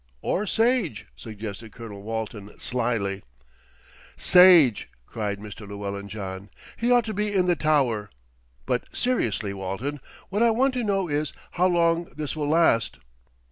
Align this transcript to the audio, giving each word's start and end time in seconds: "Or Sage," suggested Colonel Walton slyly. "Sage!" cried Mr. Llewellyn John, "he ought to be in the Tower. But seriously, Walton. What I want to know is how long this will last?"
"Or 0.23 0.47
Sage," 0.47 1.05
suggested 1.15 1.73
Colonel 1.73 2.01
Walton 2.01 2.59
slyly. 2.59 3.21
"Sage!" 4.17 4.89
cried 5.05 5.37
Mr. 5.37 5.67
Llewellyn 5.69 6.09
John, 6.09 6.49
"he 6.75 6.89
ought 6.89 7.05
to 7.05 7.13
be 7.13 7.31
in 7.31 7.45
the 7.45 7.55
Tower. 7.55 8.09
But 8.65 8.85
seriously, 8.97 9.53
Walton. 9.53 9.99
What 10.29 10.41
I 10.41 10.49
want 10.49 10.73
to 10.73 10.83
know 10.83 11.07
is 11.07 11.33
how 11.51 11.67
long 11.67 12.05
this 12.15 12.35
will 12.35 12.49
last?" 12.49 12.97